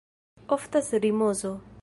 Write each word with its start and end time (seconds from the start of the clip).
Oftas 0.57 0.89
rizomo. 1.05 1.57